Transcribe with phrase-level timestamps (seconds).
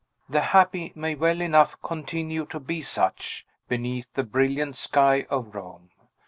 [0.27, 5.91] The happy may well enough continue to be such, beneath the brilliant sky of Rome.